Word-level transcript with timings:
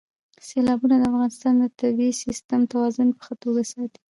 سیلابونه 0.47 0.95
د 0.99 1.03
افغانستان 1.11 1.53
د 1.59 1.63
طبعي 1.79 2.11
سیسټم 2.23 2.61
توازن 2.71 3.07
په 3.15 3.21
ښه 3.25 3.33
توګه 3.43 3.61
ساتي. 3.73 3.99